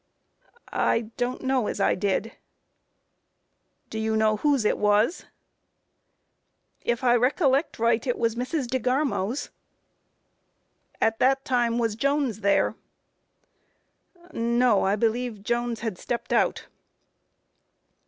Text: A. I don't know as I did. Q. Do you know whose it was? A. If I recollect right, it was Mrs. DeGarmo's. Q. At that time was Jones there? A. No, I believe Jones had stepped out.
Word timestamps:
A. 0.71 0.75
I 0.77 1.01
don't 1.15 1.43
know 1.43 1.67
as 1.67 1.79
I 1.79 1.93
did. 1.93 2.23
Q. 2.23 2.33
Do 3.91 3.99
you 3.99 4.17
know 4.17 4.37
whose 4.37 4.65
it 4.65 4.79
was? 4.79 5.25
A. 6.85 6.89
If 6.89 7.03
I 7.03 7.15
recollect 7.15 7.77
right, 7.77 8.07
it 8.07 8.17
was 8.17 8.33
Mrs. 8.33 8.65
DeGarmo's. 8.65 9.49
Q. 9.49 9.53
At 11.01 11.19
that 11.19 11.45
time 11.45 11.77
was 11.77 11.95
Jones 11.95 12.39
there? 12.39 12.73
A. 14.31 14.35
No, 14.35 14.81
I 14.83 14.95
believe 14.95 15.43
Jones 15.43 15.81
had 15.81 15.99
stepped 15.99 16.33
out. 16.33 16.65